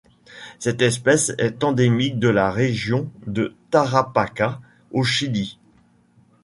Cette 0.57 0.81
espèce 0.81 1.31
est 1.37 1.63
endémique 1.63 2.17
de 2.17 2.27
la 2.27 2.49
région 2.49 3.11
de 3.27 3.53
Tarapacá 3.69 4.59
au 4.91 5.03
Chili. 5.03 5.59